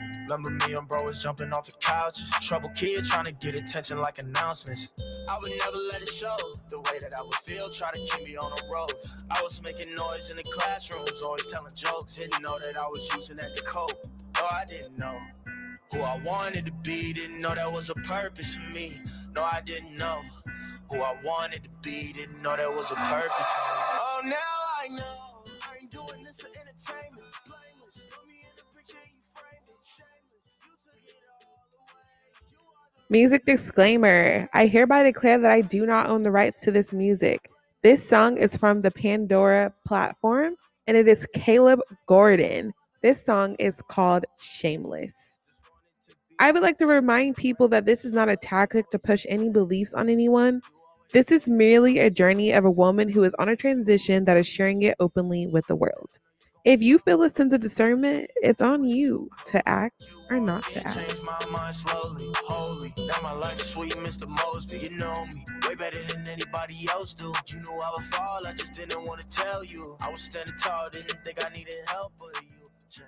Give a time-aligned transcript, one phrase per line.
[0.00, 2.30] Remember me and bro was jumping off the couches.
[2.42, 4.92] Trouble kid trying to get attention like announcements.
[5.28, 6.36] I would never let it show
[6.68, 7.70] the way that I would feel.
[7.70, 8.92] Try to keep me on the road.
[9.30, 12.16] I was making noise in the classrooms, always telling jokes.
[12.16, 13.92] Didn't know that I was using that to cope.
[14.36, 15.18] No, I didn't know
[15.92, 17.12] who I wanted to be.
[17.12, 19.00] Didn't know that was a purpose for me.
[19.34, 20.20] No, I didn't know
[20.90, 22.12] who I wanted to be.
[22.12, 24.05] Didn't know that was a purpose.
[33.08, 37.48] Music disclaimer I hereby declare that I do not own the rights to this music.
[37.84, 40.56] This song is from the Pandora platform
[40.88, 41.78] and it is Caleb
[42.08, 42.74] Gordon.
[43.02, 45.38] This song is called Shameless.
[46.40, 49.50] I would like to remind people that this is not a tactic to push any
[49.50, 50.60] beliefs on anyone.
[51.12, 54.48] This is merely a journey of a woman who is on a transition that is
[54.48, 56.10] sharing it openly with the world.
[56.66, 60.84] If you feel a sense of discernment, it's on you to act or not to
[60.84, 60.96] act.
[60.96, 62.92] changed my mind slowly, holy.
[62.98, 64.26] Now my life sweet, Mr.
[64.26, 64.78] Mosby.
[64.78, 67.32] You know me way better than anybody else do.
[67.46, 69.96] You knew I would fall, I just didn't want to tell you.
[70.02, 72.58] I was standing tall, didn't think I needed help, but you.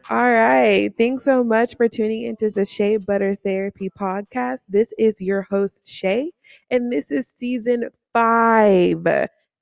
[0.09, 0.93] All right.
[0.97, 4.61] Thanks so much for tuning into the Shea Butter Therapy podcast.
[4.69, 6.31] This is your host, Shay,
[6.71, 9.05] and this is season five,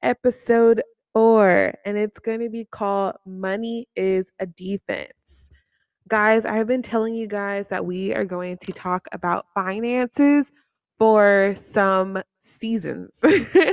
[0.03, 0.83] episode
[1.17, 5.49] four, and it's going to be called Money is a Defense.
[6.09, 10.53] Guys, I have been telling you guys that we are going to talk about finances
[10.99, 13.19] for some seasons.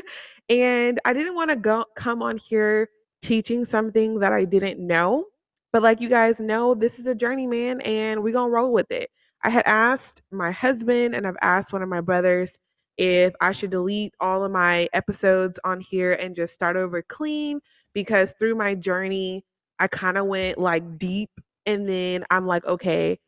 [0.49, 2.87] and I didn't want to go come on here
[3.21, 5.25] teaching something that I didn't know.
[5.73, 8.89] But like you guys know, this is a journey, man, and we're gonna roll with
[8.89, 9.09] it.
[9.43, 12.57] I had asked my husband and I've asked one of my brothers
[12.97, 17.59] if I should delete all of my episodes on here and just start over clean
[17.93, 19.43] because through my journey,
[19.79, 21.31] I kind of went like deep
[21.65, 23.19] and then I'm like, okay,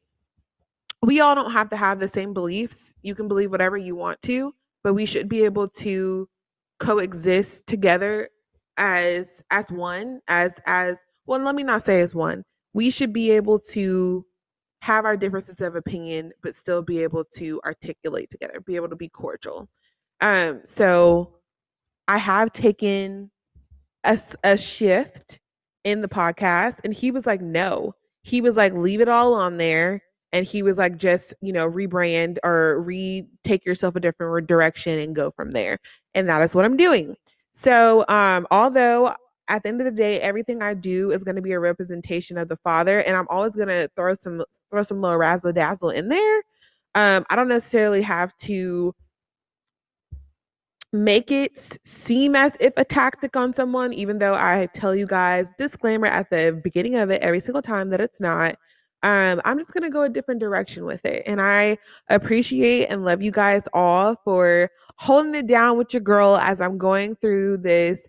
[1.02, 2.94] we all don't have to have the same beliefs.
[3.02, 6.28] You can believe whatever you want to, but we should be able to
[6.80, 8.30] coexist together
[8.78, 12.44] as as one, as as well, let me not say as one.
[12.74, 14.26] We should be able to
[14.82, 18.96] have our differences of opinion, but still be able to articulate together, be able to
[18.96, 19.68] be cordial.
[20.22, 21.34] Um, so
[22.08, 23.32] I have taken
[24.04, 25.40] a, a shift
[25.84, 27.94] in the podcast, and he was like, no.
[28.24, 30.02] He was like, leave it all on there.
[30.34, 35.00] And he was like, just, you know, rebrand or re take yourself a different direction
[35.00, 35.80] and go from there.
[36.14, 37.16] And that is what I'm doing.
[37.54, 39.16] So, um, although
[39.48, 42.38] at the end of the day, everything I do is going to be a representation
[42.38, 45.92] of the Father, and I'm always going to throw some throw some little razzle dazzle
[45.92, 46.38] in there.
[46.96, 48.94] Um, I don't necessarily have to
[50.94, 55.48] make it seem as if a tactic on someone, even though I tell you guys
[55.58, 58.56] disclaimer at the beginning of it every single time that it's not.
[59.04, 61.78] Um, I'm just gonna go a different direction with it, and I
[62.10, 66.78] appreciate and love you guys all for holding it down with your girl as I'm
[66.78, 68.08] going through this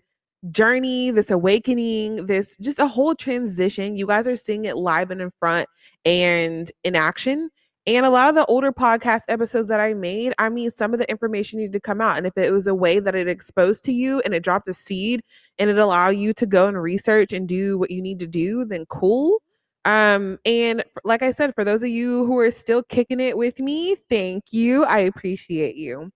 [0.51, 3.95] journey, this awakening, this just a whole transition.
[3.95, 5.67] You guys are seeing it live and in front
[6.05, 7.49] and in action.
[7.87, 10.99] And a lot of the older podcast episodes that I made, I mean, some of
[10.99, 12.17] the information needed to come out.
[12.17, 14.73] And if it was a way that it exposed to you and it dropped a
[14.73, 15.23] seed
[15.57, 18.65] and it allowed you to go and research and do what you need to do,
[18.65, 19.41] then cool.
[19.85, 23.57] Um, and like I said, for those of you who are still kicking it with
[23.57, 24.83] me, thank you.
[24.83, 26.11] I appreciate you.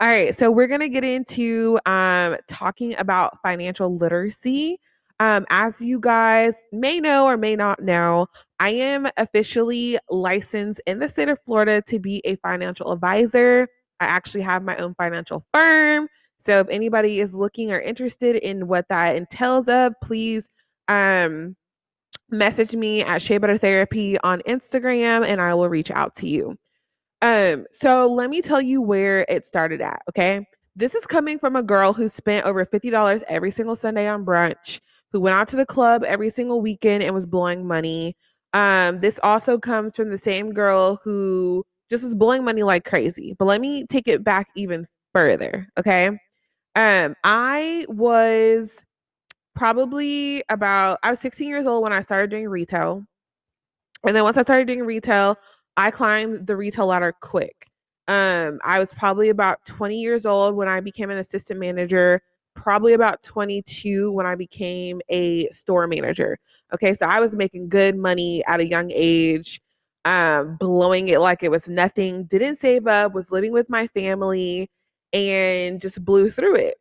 [0.00, 4.78] All right, so we're gonna get into um, talking about financial literacy.
[5.18, 8.28] Um, as you guys may know or may not know,
[8.60, 13.66] I am officially licensed in the state of Florida to be a financial advisor.
[13.98, 16.08] I actually have my own financial firm.
[16.38, 20.48] So if anybody is looking or interested in what that entails of, please
[20.86, 21.56] um,
[22.30, 26.56] message me at Shea Butter Therapy on Instagram and I will reach out to you.
[27.22, 30.46] Um, so let me tell you where it started at, okay?
[30.76, 34.80] This is coming from a girl who spent over $50 every single Sunday on brunch,
[35.12, 38.16] who went out to the club every single weekend and was blowing money.
[38.52, 43.34] Um, this also comes from the same girl who just was blowing money like crazy.
[43.38, 46.10] But let me take it back even further, okay?
[46.76, 48.80] Um, I was
[49.56, 53.04] probably about I was 16 years old when I started doing retail.
[54.06, 55.36] And then once I started doing retail,
[55.78, 57.70] I climbed the retail ladder quick.
[58.08, 62.20] Um, I was probably about 20 years old when I became an assistant manager,
[62.54, 66.36] probably about 22 when I became a store manager.
[66.74, 69.60] Okay, so I was making good money at a young age,
[70.04, 74.68] um, blowing it like it was nothing, didn't save up, was living with my family,
[75.12, 76.74] and just blew through it.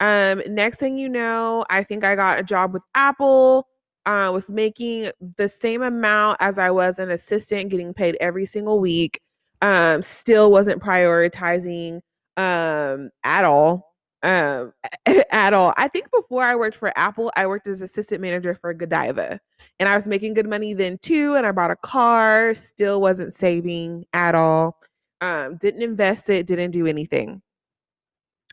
[0.00, 3.68] Um, next thing you know, I think I got a job with Apple
[4.06, 8.80] uh, was making the same amount as I was an assistant, getting paid every single
[8.80, 9.20] week.
[9.62, 12.00] Um, still wasn't prioritizing
[12.36, 13.94] um, at all.
[14.22, 14.72] Um,
[15.30, 15.72] at all.
[15.76, 19.40] I think before I worked for Apple, I worked as assistant manager for Godiva,
[19.78, 21.36] and I was making good money then too.
[21.36, 22.54] And I bought a car.
[22.54, 24.78] Still wasn't saving at all.
[25.20, 26.46] Um, didn't invest it.
[26.46, 27.42] Didn't do anything.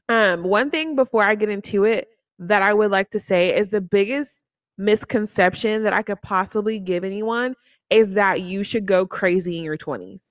[0.10, 2.10] Um, one thing before I get into it
[2.40, 4.36] that I would like to say is the biggest
[4.78, 7.56] misconception that I could possibly give anyone
[7.90, 10.22] is that you should go crazy in your 20s.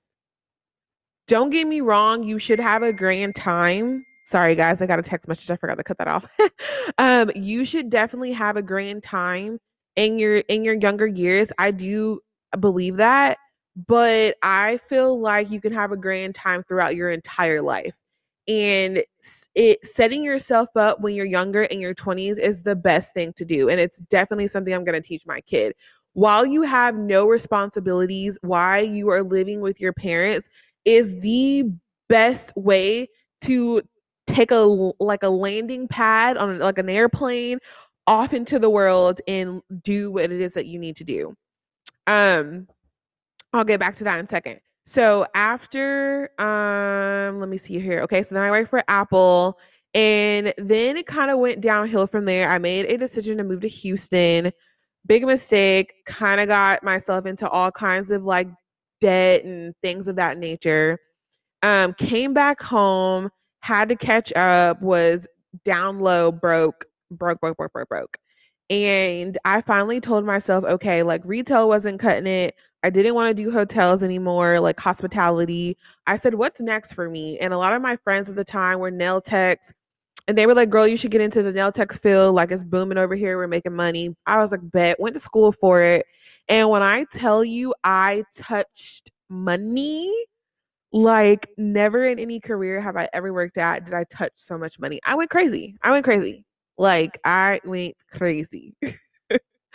[1.27, 4.05] Don't get me wrong, you should have a grand time.
[4.25, 5.49] Sorry guys, I got a text message.
[5.49, 6.25] I forgot to cut that off.
[6.97, 9.59] um, you should definitely have a grand time
[9.95, 11.51] in your in your younger years.
[11.57, 12.21] I do
[12.59, 13.37] believe that,
[13.87, 17.93] but I feel like you can have a grand time throughout your entire life
[18.47, 19.03] and
[19.55, 23.43] it setting yourself up when you're younger in your 20s is the best thing to
[23.43, 25.73] do and it's definitely something i'm going to teach my kid.
[26.13, 30.47] While you have no responsibilities while you are living with your parents
[30.85, 31.65] is the
[32.09, 33.09] best way
[33.41, 33.81] to
[34.25, 34.55] take a
[34.99, 37.59] like a landing pad on like an airplane
[38.07, 41.35] off into the world and do what it is that you need to do.
[42.07, 42.67] Um
[43.53, 48.01] i'll get back to that in a second so after um let me see here.
[48.03, 49.59] Okay, so then I worked for Apple
[49.93, 52.49] and then it kind of went downhill from there.
[52.49, 54.51] I made a decision to move to Houston.
[55.05, 55.93] Big mistake.
[56.05, 58.47] Kind of got myself into all kinds of like
[59.01, 60.99] debt and things of that nature.
[61.63, 63.29] Um came back home,
[63.61, 65.27] had to catch up, was
[65.65, 68.17] down low, broke, broke, broke, broke, broke, broke.
[68.69, 72.55] And I finally told myself, okay, like retail wasn't cutting it.
[72.83, 75.77] I didn't want to do hotels anymore, like hospitality.
[76.05, 77.37] I said, what's next for me?
[77.39, 79.73] And a lot of my friends at the time were nail techs.
[80.27, 82.35] And they were like, girl, you should get into the nail tech field.
[82.35, 83.37] Like it's booming over here.
[83.37, 84.15] We're making money.
[84.25, 86.05] I was like, bet, went to school for it.
[86.49, 90.13] And when I tell you I touched money,
[90.91, 94.79] like never in any career have I ever worked at did I touch so much
[94.79, 94.99] money.
[95.05, 95.75] I went crazy.
[95.81, 96.45] I went crazy.
[96.77, 98.75] Like I went crazy.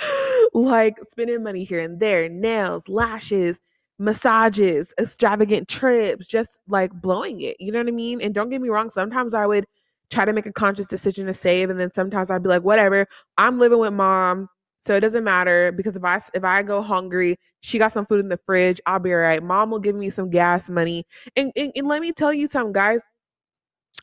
[0.54, 3.58] like spending money here and there, nails, lashes,
[3.98, 7.56] massages, extravagant trips, just like blowing it.
[7.60, 8.20] You know what I mean?
[8.20, 9.64] And don't get me wrong, sometimes I would
[10.10, 13.06] try to make a conscious decision to save and then sometimes I'd be like, whatever,
[13.38, 14.48] I'm living with mom.
[14.80, 18.18] So it doesn't matter because if I if I go hungry, she got some food
[18.18, 19.40] in the fridge, I'll be all right.
[19.42, 21.06] Mom will give me some gas money.
[21.36, 23.00] And, and, and let me tell you something, guys.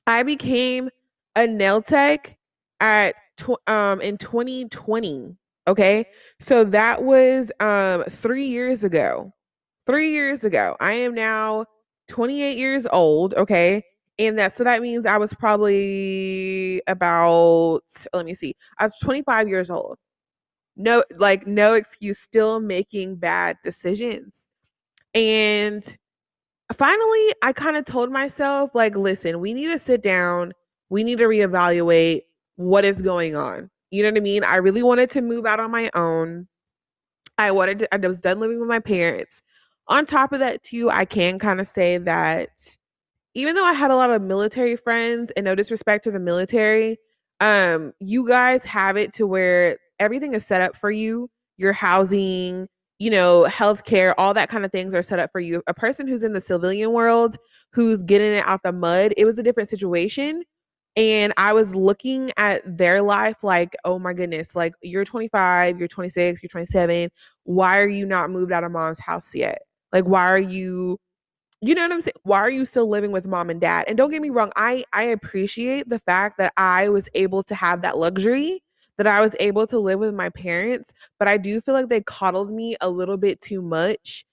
[0.08, 0.90] I became
[1.36, 2.38] a nail tech
[2.80, 5.36] at tw- um in 2020.
[5.70, 6.06] Okay.
[6.40, 9.32] So that was um 3 years ago.
[9.88, 10.76] 3 years ago.
[10.80, 11.66] I am now
[12.10, 13.84] 28 years old, okay?
[14.18, 17.82] And that so that means I was probably about
[18.14, 18.56] let me see.
[18.80, 19.98] I was 25 years old.
[20.78, 24.48] No like no excuse still making bad decisions.
[25.16, 25.84] And
[26.74, 30.54] finally I kind of told myself like listen, we need to sit down.
[30.90, 32.24] We need to reevaluate
[32.58, 33.70] what is going on.
[33.92, 34.44] You know what I mean?
[34.44, 36.48] I really wanted to move out on my own.
[37.38, 39.42] I wanted to, I was done living with my parents.
[39.88, 42.50] On top of that, too, I can kind of say that
[43.34, 46.98] even though I had a lot of military friends and no disrespect to the military,
[47.40, 51.30] um, you guys have it to where everything is set up for you.
[51.58, 52.68] Your housing,
[53.00, 55.64] you know, healthcare, all that kind of things are set up for you.
[55.68, 57.38] A person who's in the civilian world,
[57.72, 60.44] who's getting it out the mud, it was a different situation
[60.96, 65.88] and I was looking at their life like, oh my goodness, like you're 25, you're
[65.88, 67.10] 26, you're 27.
[67.44, 69.60] Why are you not moved out of mom's house yet?
[69.94, 71.00] Like, why are you,
[71.62, 72.14] you know what I'm saying?
[72.24, 73.86] Why are you still living with mom and dad?
[73.88, 77.56] And don't get me wrong, I I appreciate the fact that I was able to
[77.56, 78.64] have that luxury,
[78.98, 82.02] that I was able to live with my parents, but I do feel like they
[82.02, 84.26] coddled me a little bit too much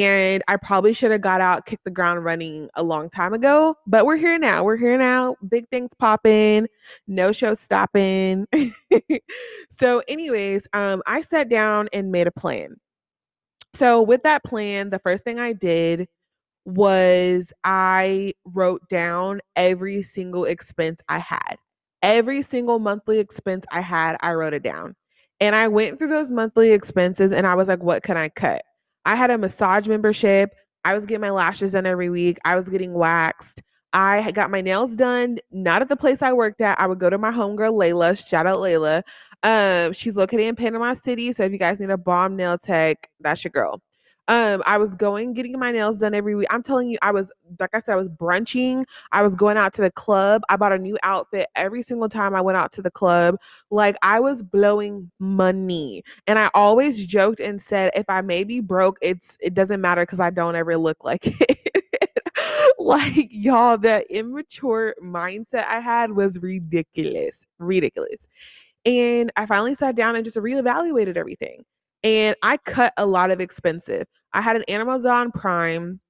[0.00, 3.76] and I probably should have got out, kicked the ground running a long time ago.
[3.86, 4.64] But we're here now.
[4.64, 5.36] We're here now.
[5.48, 6.66] Big things popping,
[7.06, 8.46] no show stopping.
[9.70, 12.76] so, anyways, um, I sat down and made a plan.
[13.74, 16.08] So, with that plan, the first thing I did
[16.64, 21.56] was I wrote down every single expense I had.
[22.02, 24.96] Every single monthly expense I had, I wrote it down.
[25.38, 28.62] And I went through those monthly expenses and I was like, what can I cut?
[29.04, 30.54] I had a massage membership.
[30.84, 32.38] I was getting my lashes done every week.
[32.44, 33.62] I was getting waxed.
[33.92, 36.80] I got my nails done, not at the place I worked at.
[36.80, 38.26] I would go to my homegirl Layla.
[38.26, 39.02] Shout out Layla.
[39.42, 41.32] Um, she's located in Panama City.
[41.32, 43.82] So if you guys need a bomb nail tech, that's your girl.
[44.28, 46.46] Um, I was going getting my nails done every week.
[46.50, 48.86] I'm telling you, I was like I said, I was brunching.
[49.10, 50.42] I was going out to the club.
[50.48, 53.36] I bought a new outfit every single time I went out to the club.
[53.70, 56.04] Like I was blowing money.
[56.26, 60.02] And I always joked and said, if I may be broke, it's it doesn't matter
[60.02, 61.58] because I don't ever look like it.
[62.78, 67.44] like y'all, the immature mindset I had was ridiculous.
[67.58, 68.26] Ridiculous.
[68.84, 71.64] And I finally sat down and just reevaluated everything.
[72.04, 74.06] And I cut a lot of expensive.
[74.32, 76.00] I had an Amazon Prime.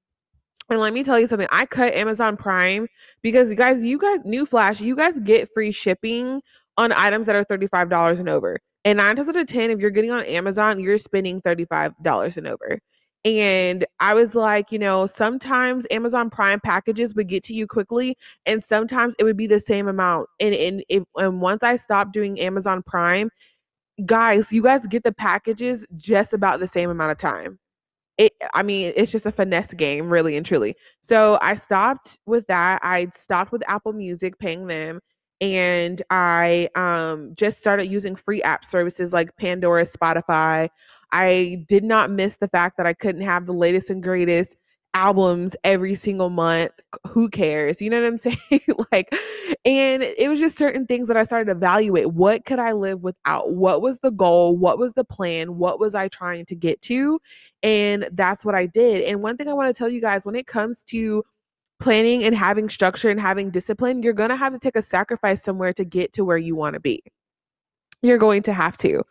[0.70, 1.48] And let me tell you something.
[1.50, 2.86] I cut Amazon Prime
[3.20, 6.40] because you guys, you guys, new flash, you guys get free shipping
[6.78, 8.58] on items that are $35 and over.
[8.84, 12.46] And nine times out of 10, if you're getting on Amazon, you're spending $35 and
[12.46, 12.78] over.
[13.24, 18.16] And I was like, you know, sometimes Amazon Prime packages would get to you quickly,
[18.46, 20.28] and sometimes it would be the same amount.
[20.40, 23.30] And and, and once I stopped doing Amazon Prime,
[24.06, 27.58] guys, you guys get the packages just about the same amount of time.
[28.18, 30.76] It, I mean, it's just a finesse game, really and truly.
[31.02, 32.80] So I stopped with that.
[32.82, 35.00] I stopped with Apple Music, paying them,
[35.40, 40.68] and I um, just started using free app services like Pandora, Spotify.
[41.10, 44.56] I did not miss the fact that I couldn't have the latest and greatest
[44.94, 46.72] albums every single month.
[47.08, 47.80] Who cares?
[47.80, 48.18] You know what I'm
[48.50, 48.60] saying?
[48.92, 49.14] like,
[49.64, 52.12] and it was just certain things that I started to evaluate.
[52.12, 53.52] What could I live without?
[53.52, 54.56] What was the goal?
[54.56, 55.56] What was the plan?
[55.56, 57.20] What was I trying to get to?
[57.62, 59.02] And that's what I did.
[59.02, 61.24] And one thing I want to tell you guys when it comes to
[61.80, 65.42] planning and having structure and having discipline, you're going to have to take a sacrifice
[65.42, 67.02] somewhere to get to where you want to be.
[68.02, 69.02] You're going to have to.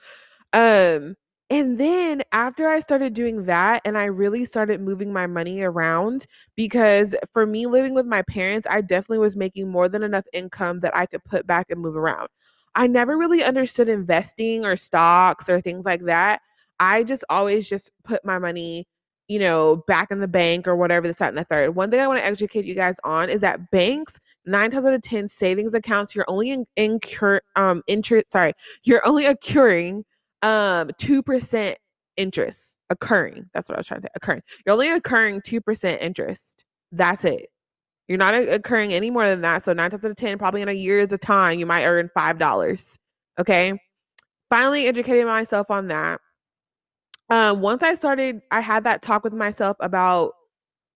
[0.53, 1.15] Um,
[1.51, 6.25] and then after I started doing that and I really started moving my money around
[6.55, 10.79] because for me living with my parents, I definitely was making more than enough income
[10.79, 12.29] that I could put back and move around.
[12.75, 16.39] I never really understood investing or stocks or things like that.
[16.79, 18.87] I just always just put my money,
[19.27, 21.75] you know, back in the bank or whatever, the second and the third.
[21.75, 24.93] One thing I want to educate you guys on is that banks, nine times out
[24.93, 28.53] of 10 savings accounts, you're only in, incur, um, interest, sorry,
[28.85, 30.05] you're only accruing
[30.43, 31.75] um 2%
[32.17, 33.49] interest occurring.
[33.53, 34.11] That's what I was trying to say.
[34.15, 34.41] Occurring.
[34.65, 36.65] You're only occurring 2% interest.
[36.91, 37.47] That's it.
[38.07, 39.63] You're not occurring any more than that.
[39.63, 42.09] So nine times out of 10, probably in a year's of time, you might earn
[42.15, 42.97] $5.
[43.39, 43.79] Okay.
[44.49, 46.19] Finally educated myself on that.
[47.29, 50.33] Um, once I started, I had that talk with myself about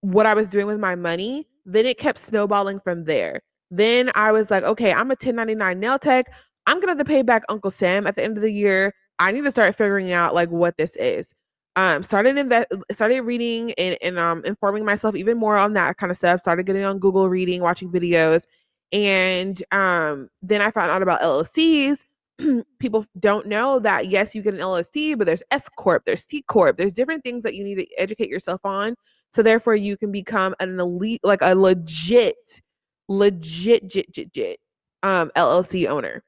[0.01, 1.47] what I was doing with my money.
[1.65, 3.41] Then it kept snowballing from there.
[3.71, 6.25] Then I was like, okay, I'm a 1099 nail tech.
[6.67, 8.93] I'm gonna have to pay back Uncle Sam at the end of the year.
[9.19, 11.33] I need to start figuring out like what this is.
[11.77, 16.11] Um, started invest, started reading and, and um informing myself even more on that kind
[16.11, 16.39] of stuff.
[16.41, 18.45] Started getting on Google reading, watching videos,
[18.91, 22.03] and um then I found out about LLCs.
[22.79, 26.43] People don't know that yes, you get an LLC, but there's S corp, there's C
[26.43, 28.95] corp, there's different things that you need to educate yourself on.
[29.33, 32.61] So therefore, you can become an elite, like a legit,
[33.09, 34.59] legit, legit, legit
[35.03, 36.23] um, LLC owner.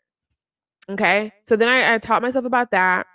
[0.90, 1.34] Okay.
[1.46, 3.08] So then I, I taught myself about that.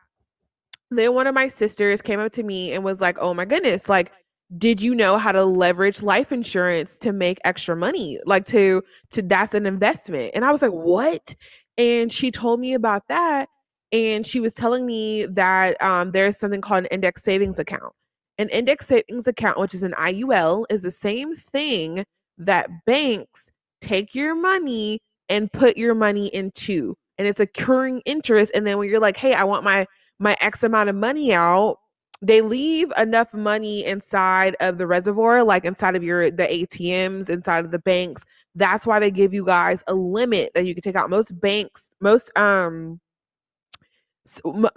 [0.90, 3.88] Then one of my sisters came up to me and was like, Oh my goodness,
[3.88, 4.12] like,
[4.58, 8.18] did you know how to leverage life insurance to make extra money?
[8.26, 10.32] Like to to that's an investment.
[10.34, 11.34] And I was like, What?
[11.78, 13.48] And she told me about that.
[13.92, 17.92] And she was telling me that um, there's something called an index savings account.
[18.38, 22.04] An index savings account, which is an IUL, is the same thing
[22.38, 23.50] that banks
[23.80, 28.88] take your money and put your money into and it's accruing interest and then when
[28.88, 29.86] you're like hey i want my
[30.18, 31.78] my x amount of money out
[32.24, 37.64] they leave enough money inside of the reservoir like inside of your the atms inside
[37.64, 40.96] of the banks that's why they give you guys a limit that you can take
[40.96, 43.00] out most banks most um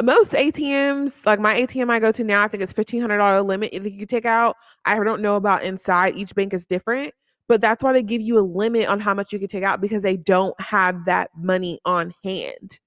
[0.01, 3.42] most ATMs, like my ATM I go to now, I think it's fifteen hundred dollar
[3.42, 4.56] limit that you can take out.
[4.86, 7.13] I don't know about inside; each bank is different.
[7.47, 9.81] But that's why they give you a limit on how much you can take out
[9.81, 12.79] because they don't have that money on hand.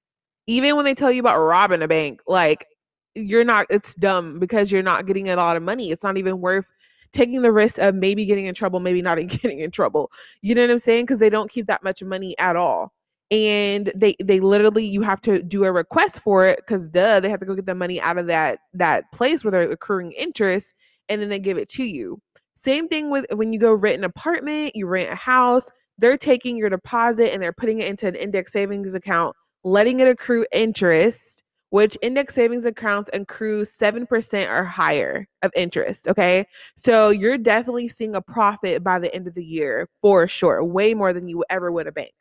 [0.47, 2.67] Even when they tell you about robbing a bank, like
[3.15, 5.91] you're not, it's dumb because you're not getting a lot of money.
[5.91, 6.67] It's not even worth
[7.13, 10.11] taking the risk of maybe getting in trouble, maybe not getting in trouble.
[10.43, 11.05] You know what I'm saying?
[11.05, 12.93] Because they don't keep that much money at all.
[13.31, 17.29] And they they literally you have to do a request for it because duh, they
[17.29, 20.73] have to go get the money out of that that place where they're accruing interest
[21.11, 22.21] and then they give it to you.
[22.61, 26.57] Same thing with when you go rent an apartment, you rent a house, they're taking
[26.57, 31.45] your deposit and they're putting it into an index savings account, letting it accrue interest,
[31.71, 36.09] which index savings accounts accrue 7% or higher of interest.
[36.09, 36.45] Okay.
[36.77, 40.95] So you're definitely seeing a profit by the end of the year for sure, way
[40.95, 42.15] more than you ever would a bank.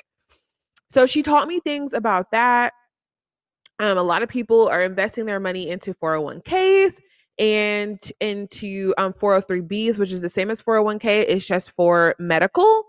[0.91, 2.73] So she taught me things about that.
[3.79, 6.99] Um, a lot of people are investing their money into 401ks
[7.39, 11.25] and into um 403bs, which is the same as 401k.
[11.27, 12.83] It's just for medical.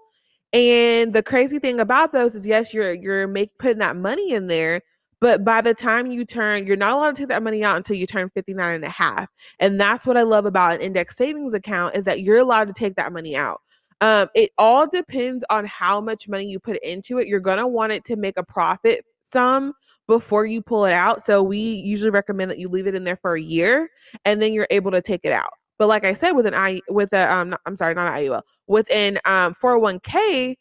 [0.52, 4.46] And the crazy thing about those is yes, you're you're make putting that money in
[4.46, 4.80] there,
[5.20, 7.96] but by the time you turn, you're not allowed to take that money out until
[7.96, 9.28] you turn 59 and a half.
[9.60, 12.72] And that's what I love about an index savings account is that you're allowed to
[12.72, 13.60] take that money out.
[14.00, 17.26] Um, it all depends on how much money you put into it.
[17.26, 19.74] You're gonna want it to make a profit some
[20.08, 21.22] before you pull it out.
[21.22, 23.88] So we usually recommend that you leave it in there for a year
[24.24, 25.52] and then you're able to take it out.
[25.78, 28.42] But like I said, with an I with a um, I'm sorry, not an IUL,
[28.66, 30.56] with an um 401k,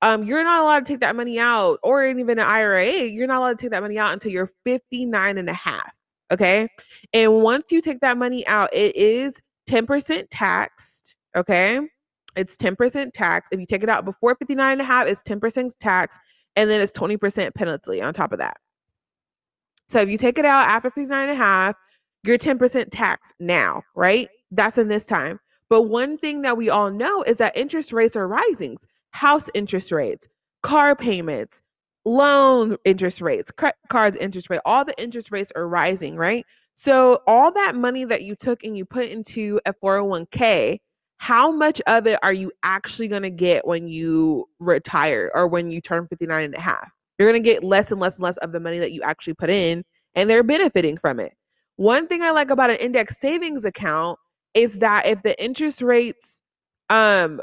[0.00, 3.38] um, you're not allowed to take that money out, or even an IRA, you're not
[3.38, 5.92] allowed to take that money out until you're 59 and a half.
[6.30, 6.68] Okay.
[7.12, 11.16] And once you take that money out, it is 10% taxed.
[11.36, 11.80] Okay.
[12.36, 13.48] It's 10% tax.
[13.52, 16.18] If you take it out before 59 and a half, it's 10% tax.
[16.56, 18.56] And then it's 20% penalty on top of that.
[19.94, 21.76] So if you take it out after 59 and a half,
[22.24, 24.28] you're 10% tax now, right?
[24.50, 25.38] That's in this time.
[25.70, 28.76] But one thing that we all know is that interest rates are rising.
[29.12, 30.26] House interest rates,
[30.64, 31.62] car payments,
[32.04, 33.52] loan interest rates,
[33.88, 36.44] cards interest rate, all the interest rates are rising, right?
[36.74, 40.80] So all that money that you took and you put into a 401k,
[41.18, 45.70] how much of it are you actually going to get when you retire or when
[45.70, 46.90] you turn 59 and a half?
[47.18, 49.34] You're going to get less and less and less of the money that you actually
[49.34, 51.32] put in and they're benefiting from it.
[51.76, 54.18] One thing I like about an index savings account
[54.54, 56.40] is that if the interest rates
[56.90, 57.40] um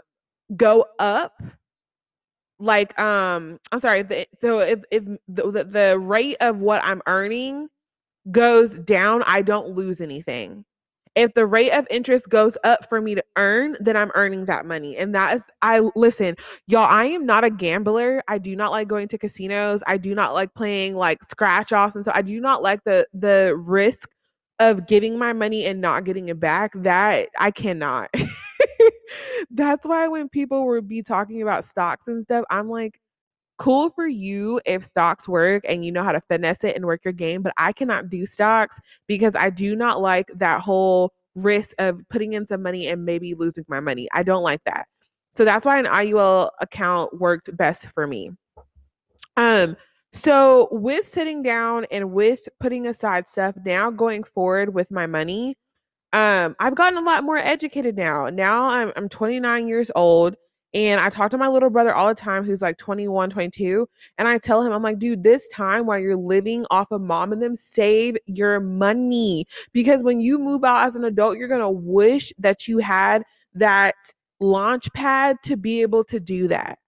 [0.56, 1.42] go up
[2.60, 7.02] like um i'm sorry if the, so if if the, the rate of what i'm
[7.08, 7.68] earning
[8.32, 10.64] goes down i don't lose anything
[11.16, 14.66] if the rate of interest goes up for me to earn then i'm earning that
[14.66, 14.98] money.
[14.98, 16.36] And that is i listen
[16.68, 18.24] y'all i am not a gambler.
[18.28, 19.82] I do not like going to casinos.
[19.88, 23.08] I do not like playing like scratch offs and so i do not like the
[23.14, 24.10] the risk
[24.62, 28.10] of giving my money and not getting it back, that I cannot.
[29.52, 33.01] That's why when people would be talking about stocks and stuff, I'm like,
[33.62, 37.06] cool for you if stocks work and you know how to finesse it and work
[37.06, 41.76] your game, but I cannot do stocks because I do not like that whole risk
[41.78, 44.08] of putting in some money and maybe losing my money.
[44.14, 44.88] I don't like that.
[45.34, 48.32] So that's why an IUL account worked best for me.
[49.38, 49.78] Um,
[50.12, 55.56] so, with sitting down and with putting aside stuff, now going forward with my money,
[56.12, 58.28] um, I've gotten a lot more educated now.
[58.28, 60.36] Now I'm I'm 29 years old
[60.74, 64.28] and I talk to my little brother all the time who's like 21, 22, and
[64.28, 67.42] I tell him I'm like, "Dude, this time while you're living off of mom and
[67.42, 71.70] them, save your money because when you move out as an adult, you're going to
[71.70, 73.96] wish that you had that
[74.40, 76.80] launch pad to be able to do that."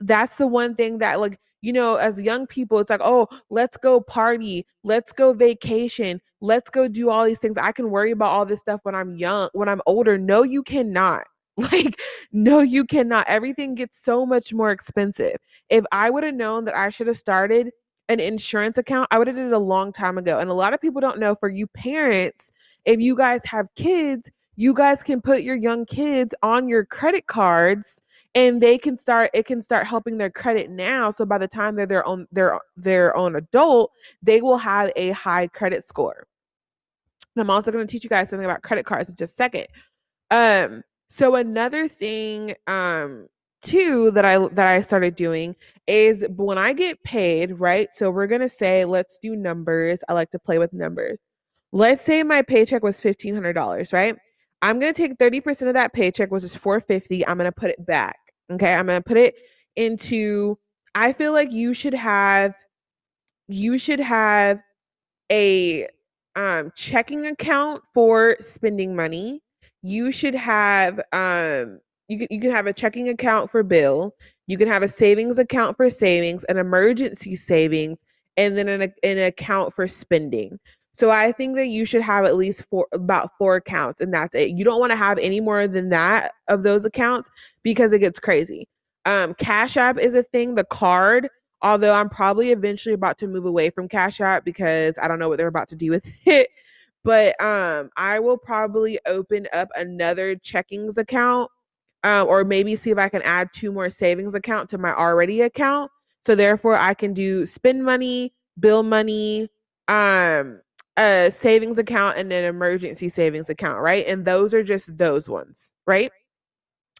[0.00, 3.76] That's the one thing that like you know, as young people, it's like, oh, let's
[3.76, 7.58] go party, let's go vacation, let's go do all these things.
[7.58, 10.16] I can worry about all this stuff when I'm young, when I'm older.
[10.18, 11.24] No, you cannot.
[11.58, 13.28] Like, no, you cannot.
[13.28, 15.36] Everything gets so much more expensive.
[15.68, 17.70] If I would have known that I should have started
[18.08, 20.38] an insurance account, I would have did it a long time ago.
[20.38, 22.52] And a lot of people don't know for you parents,
[22.84, 27.26] if you guys have kids, you guys can put your young kids on your credit
[27.26, 28.02] cards
[28.34, 31.74] and they can start it can start helping their credit now so by the time
[31.74, 33.90] they're their own their their own adult
[34.22, 36.26] they will have a high credit score
[37.34, 39.36] and i'm also going to teach you guys something about credit cards in just a
[39.36, 39.66] second
[40.30, 43.26] um so another thing um
[43.62, 45.54] too that i that i started doing
[45.86, 50.12] is when i get paid right so we're going to say let's do numbers i
[50.12, 51.18] like to play with numbers
[51.72, 54.16] let's say my paycheck was $1500 right
[54.62, 57.26] I'm going to take 30% of that paycheck, which is 450.
[57.26, 58.16] I'm going to put it back.
[58.50, 58.74] Okay.
[58.74, 59.34] I'm going to put it
[59.76, 60.58] into,
[60.94, 62.54] I feel like you should have,
[63.46, 64.60] you should have
[65.30, 65.86] a
[66.34, 69.42] um, checking account for spending money.
[69.88, 74.14] You should have, um, you can, you can have a checking account for bill.
[74.46, 77.98] You can have a savings account for savings, an emergency savings,
[78.36, 80.58] and then an, an account for spending.
[80.92, 84.34] So I think that you should have at least four about four accounts and that's
[84.34, 84.50] it.
[84.50, 87.30] You don't want to have any more than that of those accounts
[87.62, 88.68] because it gets crazy.
[89.06, 91.28] Um, Cash App is a thing, the card,
[91.62, 95.28] although I'm probably eventually about to move away from Cash App because I don't know
[95.28, 96.50] what they're about to do with it.
[97.04, 101.50] But um, I will probably open up another checkings account
[102.04, 105.42] um, or maybe see if I can add two more savings account to my already
[105.42, 105.90] account.
[106.26, 109.48] So therefore I can do spend money, bill money,
[109.88, 110.60] um,
[110.98, 114.06] a savings account and an emergency savings account, right?
[114.06, 116.10] And those are just those ones, right?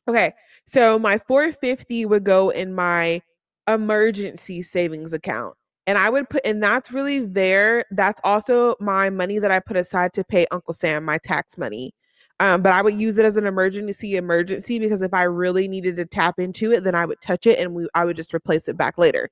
[0.09, 0.33] Okay.
[0.67, 3.21] So my 450 would go in my
[3.69, 5.55] emergency savings account.
[5.89, 7.87] And I would put, and that's really there.
[7.91, 11.95] That's also my money that I put aside to pay Uncle Sam, my tax money.
[12.41, 15.97] Um, but I would use it as an emergency emergency because if I really needed
[15.97, 18.69] to tap into it, then I would touch it and we I would just replace
[18.69, 19.31] it back later.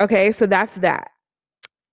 [0.00, 1.10] Okay, so that's that.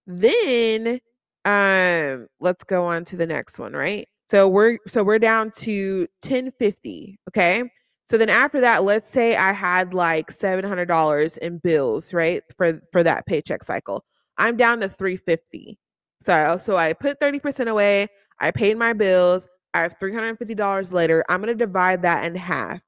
[0.08, 1.02] Then
[1.46, 4.08] um let's go on to the next one, right?
[4.30, 7.64] So we're so we're down to 1050, okay?
[8.12, 12.44] So then after that, let's say I had like $700 in bills, right?
[12.58, 14.04] For for that paycheck cycle.
[14.38, 15.80] I'm down to 350.
[16.22, 18.10] So so I put 30% away,
[18.42, 21.24] I paid my bills, I have $350 later.
[21.30, 22.82] I'm going to divide that in half.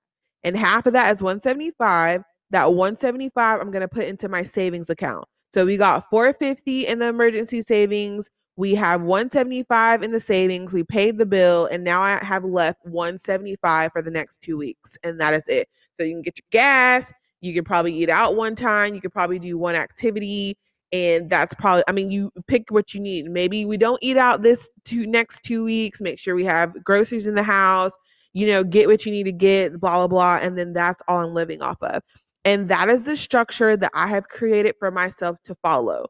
[0.44, 2.22] And half of that is 175.
[2.50, 5.26] That 175 I'm going to put into my savings account.
[5.54, 8.30] So we got 450 in the emergency savings.
[8.56, 10.74] We have 175 in the savings.
[10.74, 14.98] We paid the bill and now I have left 175 for the next 2 weeks
[15.04, 15.68] and that is it.
[16.00, 17.12] So you can get your gas,
[17.42, 20.58] you can probably eat out one time, you could probably do one activity
[20.94, 24.44] and that's probably i mean you pick what you need maybe we don't eat out
[24.44, 27.94] this two next two weeks make sure we have groceries in the house
[28.34, 31.20] you know get what you need to get blah blah blah and then that's all
[31.20, 32.02] i'm living off of
[32.46, 36.06] and that is the structure that i have created for myself to follow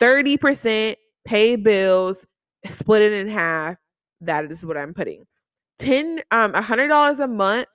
[0.00, 0.94] 30%
[1.26, 2.24] pay bills
[2.72, 3.76] split it in half
[4.20, 5.24] that is what i'm putting
[5.78, 7.66] 10 um $100 a month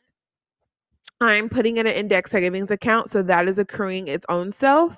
[1.21, 4.97] i'm putting in an index savings account so that is accruing its own self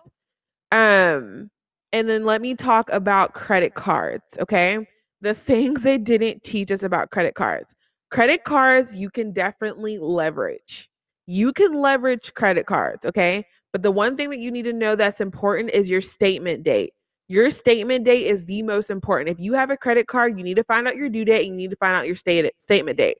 [0.71, 1.49] um
[1.93, 4.85] and then let me talk about credit cards, okay?
[5.21, 7.75] The things they didn't teach us about credit cards.
[8.09, 10.89] Credit cards, you can definitely leverage.
[11.27, 13.45] You can leverage credit cards, okay?
[13.71, 16.93] But the one thing that you need to know that's important is your statement date.
[17.27, 19.29] Your statement date is the most important.
[19.29, 21.51] If you have a credit card, you need to find out your due date and
[21.51, 23.17] you need to find out your state statement date.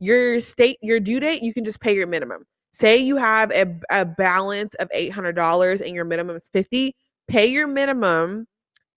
[0.00, 2.44] Your state your due date, you can just pay your minimum.
[2.72, 6.94] Say you have a, a balance of $800 and your minimum is 50,
[7.28, 8.46] pay your minimum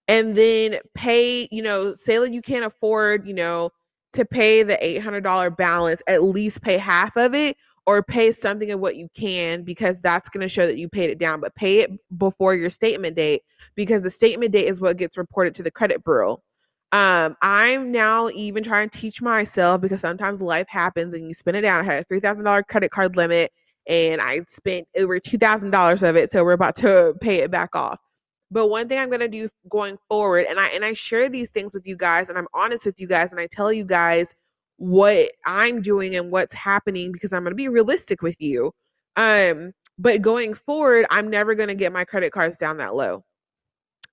[0.08, 3.70] and then pay, you know, say that you can't afford, you know,
[4.14, 7.56] to pay the $800 balance, at least pay half of it
[7.88, 11.08] or pay something of what you can because that's going to show that you paid
[11.08, 13.40] it down, but pay it before your statement date
[13.76, 16.38] because the statement date is what gets reported to the credit bureau.
[16.92, 21.56] Um, I'm now even trying to teach myself because sometimes life happens and you spend
[21.56, 21.80] it down.
[21.80, 23.52] I had a $3,000 credit card limit
[23.86, 26.30] and I spent over $2,000 of it.
[26.30, 27.98] So we're about to pay it back off.
[28.50, 31.48] But one thing I'm going to do going forward and I and I share these
[31.50, 34.34] things with you guys and I'm honest with you guys and I tell you guys
[34.78, 38.72] what I'm doing and what's happening because I'm going to be realistic with you.
[39.16, 43.24] Um but going forward, I'm never going to get my credit cards down that low.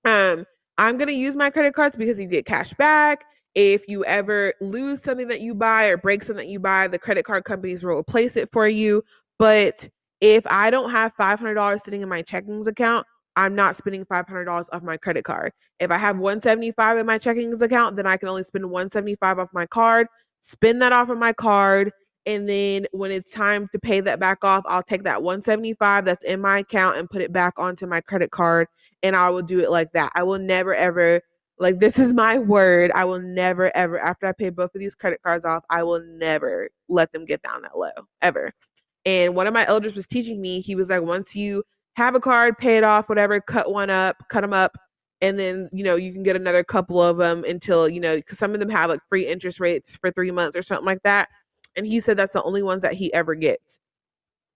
[0.04, 0.44] Um
[0.78, 3.24] I'm going to use my credit cards because you get cash back.
[3.54, 6.98] If you ever lose something that you buy or break something that you buy, the
[6.98, 9.02] credit card companies will replace it for you.
[9.38, 9.88] But
[10.20, 14.82] if I don't have $500 sitting in my checkings account, I'm not spending $500 off
[14.82, 15.52] my credit card.
[15.78, 19.48] If I have 175 in my checkings account, then I can only spend 175 off
[19.52, 20.06] my card,
[20.40, 21.92] spend that off of my card,
[22.26, 26.24] and then when it's time to pay that back off, I'll take that 175 that's
[26.24, 28.66] in my account and put it back onto my credit card
[29.02, 30.10] and I will do it like that.
[30.14, 31.20] I will never ever
[31.58, 32.90] like this is my word.
[32.94, 36.02] I will never ever after I pay both of these credit cards off, I will
[36.04, 37.90] never let them get down that low
[38.22, 38.52] ever.
[39.04, 41.62] And one of my elders was teaching me, he was like once you
[41.94, 44.76] have a card, pay it off, whatever, cut one up, cut them up,
[45.20, 48.38] and then you know you can get another couple of them until you know because
[48.38, 51.28] some of them have like free interest rates for three months or something like that.
[51.76, 53.78] And he said that's the only ones that he ever gets.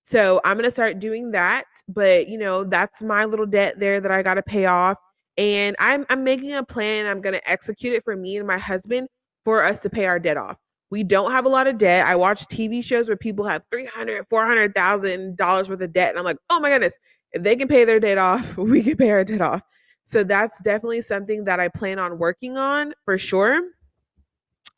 [0.03, 4.11] So I'm gonna start doing that, but you know that's my little debt there that
[4.11, 4.99] I got to pay off,
[5.37, 7.07] and I'm I'm making a plan.
[7.07, 9.09] I'm gonna execute it for me and my husband
[9.44, 10.57] for us to pay our debt off.
[10.90, 12.07] We don't have a lot of debt.
[12.07, 16.25] I watch TV shows where people have 300, 400,000 dollars worth of debt and I'm
[16.25, 16.94] like, "Oh my goodness,
[17.33, 19.62] if they can pay their debt off, we can pay our debt off.
[20.11, 23.61] So that's definitely something that I plan on working on for sure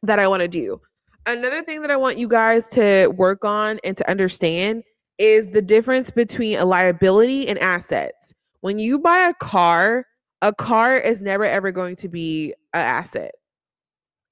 [0.02, 0.80] that I want to do.
[1.26, 4.82] Another thing that I want you guys to work on and to understand
[5.18, 8.32] is the difference between a liability and assets.
[8.60, 10.04] When you buy a car,
[10.42, 13.32] a car is never ever going to be an asset.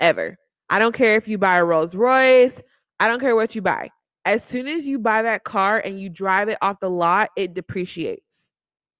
[0.01, 0.37] Ever.
[0.69, 2.61] I don't care if you buy a Rolls Royce,
[2.99, 3.91] I don't care what you buy
[4.25, 7.55] as soon as you buy that car and you drive it off the lot, it
[7.55, 8.51] depreciates.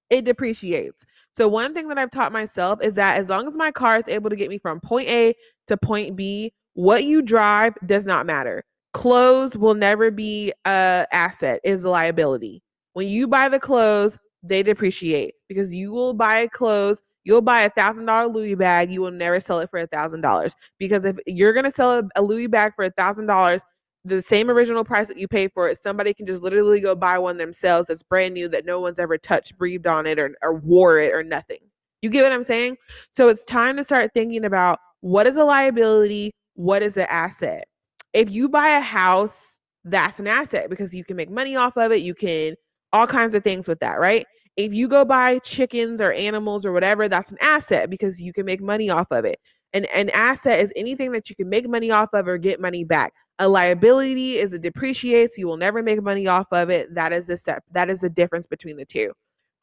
[0.09, 1.05] It depreciates.
[1.33, 4.07] So, one thing that I've taught myself is that as long as my car is
[4.07, 5.33] able to get me from point A
[5.67, 8.63] to point B, what you drive does not matter.
[8.93, 12.61] Clothes will never be a asset, is a liability.
[12.93, 17.69] When you buy the clothes, they depreciate because you will buy clothes You'll buy a
[17.69, 18.91] thousand dollar Louis bag.
[18.91, 22.21] You will never sell it for a thousand dollars because if you're gonna sell a
[22.21, 23.61] Louis bag for a thousand dollars,
[24.03, 27.17] the same original price that you pay for it, somebody can just literally go buy
[27.17, 30.55] one themselves that's brand new that no one's ever touched, breathed on it, or, or
[30.55, 31.59] wore it or nothing.
[32.01, 32.77] You get what I'm saying?
[33.11, 37.65] So it's time to start thinking about what is a liability, what is an asset.
[38.13, 41.91] If you buy a house, that's an asset because you can make money off of
[41.91, 42.01] it.
[42.01, 42.55] You can
[42.93, 44.25] all kinds of things with that, right?
[44.57, 48.45] If you go buy chickens or animals or whatever, that's an asset because you can
[48.45, 49.39] make money off of it.
[49.73, 52.83] And an asset is anything that you can make money off of or get money
[52.83, 53.13] back.
[53.41, 56.93] A liability is it depreciates, you will never make money off of it.
[56.93, 57.63] That is the step.
[57.71, 59.11] That is the difference between the two.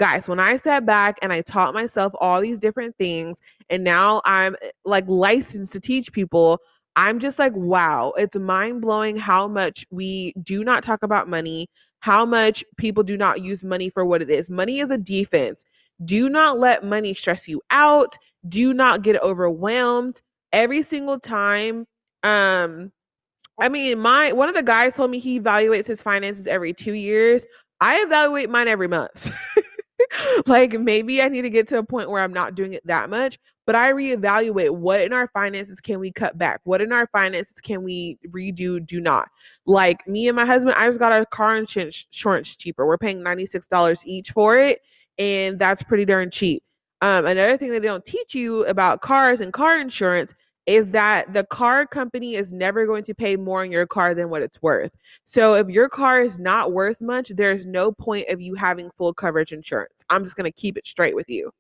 [0.01, 3.39] Guys, when I sat back and I taught myself all these different things,
[3.71, 6.59] and now I'm eh, like licensed to teach people,
[6.97, 11.69] I'm just like, wow, it's mind blowing how much we do not talk about money,
[12.01, 14.51] how much people do not use money for what it is.
[14.51, 15.65] Money is a defense.
[16.05, 18.17] Do not let money stress you out.
[18.49, 20.21] Do not get overwhelmed.
[20.53, 21.87] Every single time,
[22.25, 22.91] um,
[23.61, 26.95] I mean, my one of the guys told me he evaluates his finances every two
[26.95, 27.45] years.
[27.81, 29.33] I evaluate mine every month.
[30.47, 33.11] like maybe I need to get to a point where I'm not doing it that
[33.11, 36.61] much, but I reevaluate what in our finances can we cut back?
[36.65, 39.29] What in our finances can we redo, do not?
[39.67, 42.87] Like me and my husband, I just got our car insurance cheaper.
[42.87, 44.81] We're paying $96 each for it,
[45.19, 46.63] and that's pretty darn cheap.
[47.01, 50.35] Um, another thing they don't teach you about cars and car insurance
[50.69, 54.29] is that the car company is never going to pay more on your car than
[54.29, 54.93] what it's worth.
[55.25, 59.15] So if your car is not worth much, there's no point of you having full
[59.15, 60.05] coverage insurance.
[60.11, 61.51] I'm just going to keep it straight with you.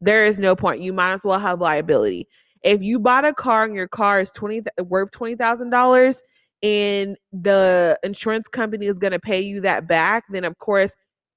[0.00, 0.80] There is no point.
[0.80, 2.26] You might as well have liability.
[2.62, 6.22] If you bought a car and your car is 20 worth $20,000
[6.62, 10.94] and the insurance company is going to pay you that back, then of course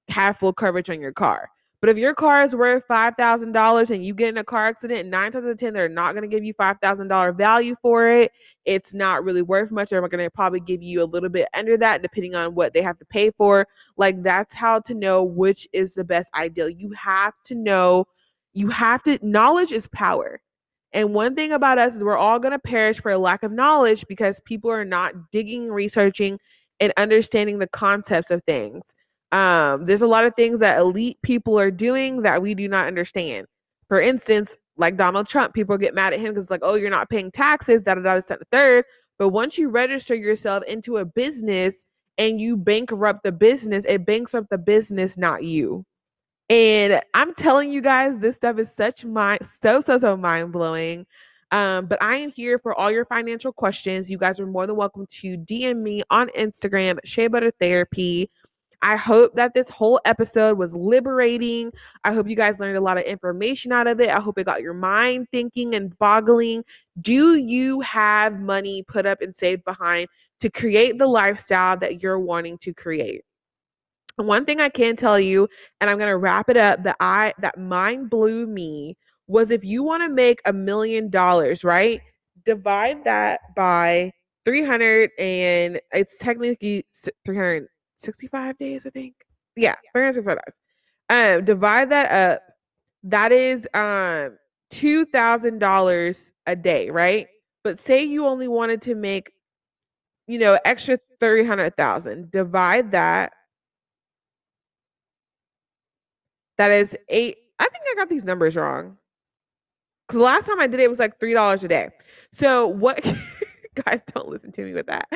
[0.08, 1.50] have full coverage on your car.
[1.80, 4.66] But if your car is worth five thousand dollars and you get in a car
[4.66, 7.32] accident, nine times out of ten, they're not going to give you five thousand dollar
[7.32, 8.32] value for it.
[8.64, 9.90] It's not really worth much.
[9.90, 12.82] They're going to probably give you a little bit under that, depending on what they
[12.82, 13.66] have to pay for.
[13.96, 16.68] Like that's how to know which is the best ideal.
[16.68, 18.06] You have to know.
[18.54, 19.18] You have to.
[19.22, 20.40] Knowledge is power.
[20.92, 23.52] And one thing about us is we're all going to perish for a lack of
[23.52, 26.38] knowledge because people are not digging, researching,
[26.80, 28.82] and understanding the concepts of things.
[29.32, 32.86] Um, there's a lot of things that elite people are doing that we do not
[32.86, 33.46] understand.
[33.88, 37.10] For instance, like Donald Trump, people get mad at him because like, oh, you're not
[37.10, 38.84] paying taxes, da da da, the third.
[39.18, 41.84] But once you register yourself into a business
[42.16, 45.84] and you bankrupt the business, it bankrupt the business, not you.
[46.48, 51.04] And I'm telling you guys, this stuff is such mind so so so mind blowing.
[51.50, 54.10] Um, but I am here for all your financial questions.
[54.10, 58.30] You guys are more than welcome to DM me on Instagram, Shea Butter Therapy.
[58.82, 61.72] I hope that this whole episode was liberating.
[62.04, 64.10] I hope you guys learned a lot of information out of it.
[64.10, 66.64] I hope it got your mind thinking and boggling.
[67.00, 70.08] Do you have money put up and saved behind
[70.40, 73.22] to create the lifestyle that you're wanting to create?
[74.16, 75.48] One thing I can tell you,
[75.80, 79.64] and I'm going to wrap it up, that I that mind blew me was if
[79.64, 82.00] you want to make a million dollars, right?
[82.44, 84.12] Divide that by
[84.44, 86.86] 300 and it's technically
[87.26, 89.14] 300 65 days, I think.
[89.56, 90.54] Yeah, 365 days.
[91.10, 92.42] Um, divide that up.
[93.04, 94.36] That is um
[94.70, 97.26] two thousand dollars a day, right?
[97.64, 99.32] But say you only wanted to make,
[100.26, 102.30] you know, extra three hundred thousand.
[102.30, 103.32] Divide that.
[106.58, 107.36] That is eight.
[107.58, 108.96] I think I got these numbers wrong.
[110.06, 111.90] Because the last time I did it, it was like three dollars a day.
[112.32, 113.04] So what?
[113.84, 115.08] guys don't listen to me with that.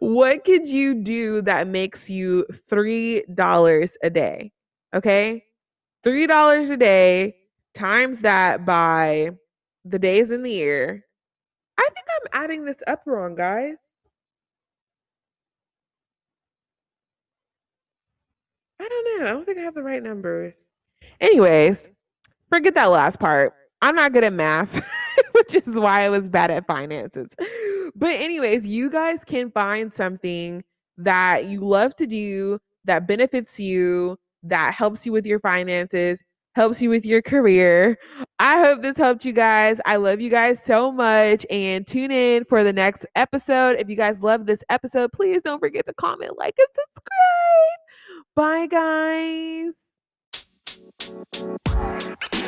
[0.00, 4.52] What could you do that makes you $3 a day?
[4.94, 5.44] Okay?
[6.04, 7.34] $3 a day
[7.74, 9.30] times that by
[9.84, 11.04] the days in the year.
[11.78, 13.76] I think I'm adding this up wrong, guys.
[18.80, 19.26] I don't know.
[19.26, 20.54] I don't think I have the right numbers.
[21.20, 21.86] Anyways,
[22.48, 23.54] forget that last part.
[23.82, 24.74] I'm not good at math,
[25.32, 27.30] which is why I was bad at finances.
[27.94, 30.62] But, anyways, you guys can find something
[30.98, 36.18] that you love to do that benefits you, that helps you with your finances,
[36.54, 37.98] helps you with your career.
[38.38, 39.80] I hope this helped you guys.
[39.86, 43.76] I love you guys so much and tune in for the next episode.
[43.80, 47.80] If you guys love this episode, please don't forget to comment, like, and subscribe.
[48.36, 48.66] Bye,
[52.30, 52.43] guys.